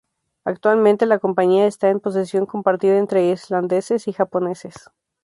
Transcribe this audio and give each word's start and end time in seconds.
Actualmente 0.45 1.05
la 1.05 1.19
compañía 1.19 1.67
está 1.67 1.89
en 1.89 1.99
posesión 1.99 2.47
compartida 2.47 2.97
entre 2.97 3.29
islandeses 3.29 4.07
y 4.07 4.13
japoneses. 4.13 4.89